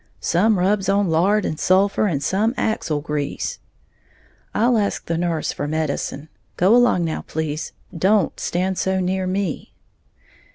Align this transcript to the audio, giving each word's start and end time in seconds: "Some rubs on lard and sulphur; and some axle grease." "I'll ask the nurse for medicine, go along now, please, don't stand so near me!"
"Some 0.19 0.57
rubs 0.57 0.89
on 0.89 1.09
lard 1.11 1.45
and 1.45 1.59
sulphur; 1.59 2.07
and 2.07 2.23
some 2.23 2.55
axle 2.57 3.01
grease." 3.01 3.59
"I'll 4.51 4.75
ask 4.79 5.05
the 5.05 5.15
nurse 5.15 5.51
for 5.51 5.67
medicine, 5.67 6.27
go 6.57 6.75
along 6.75 7.05
now, 7.05 7.21
please, 7.21 7.71
don't 7.95 8.39
stand 8.39 8.79
so 8.79 8.99
near 8.99 9.27
me!" 9.27 9.75